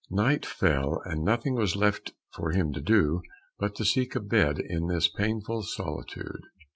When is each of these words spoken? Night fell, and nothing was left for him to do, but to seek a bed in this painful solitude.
Night 0.09 0.47
fell, 0.47 0.99
and 1.05 1.23
nothing 1.23 1.53
was 1.53 1.75
left 1.75 2.13
for 2.33 2.49
him 2.49 2.73
to 2.73 2.81
do, 2.81 3.21
but 3.59 3.75
to 3.75 3.85
seek 3.85 4.15
a 4.15 4.19
bed 4.19 4.57
in 4.57 4.87
this 4.87 5.07
painful 5.07 5.61
solitude. 5.61 6.41